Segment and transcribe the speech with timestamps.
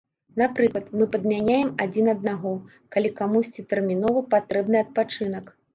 [0.41, 2.57] Напрыклад, мы падмяняем адзін аднаго,
[2.97, 5.59] калі камусьці тэрмінова патрэбны адпачынак.